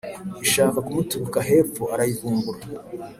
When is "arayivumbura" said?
1.93-2.61